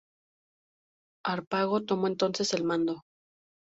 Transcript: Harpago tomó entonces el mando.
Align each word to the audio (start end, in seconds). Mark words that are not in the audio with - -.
Harpago 1.23 1.85
tomó 1.85 2.07
entonces 2.07 2.55
el 2.55 2.63
mando. 2.63 3.03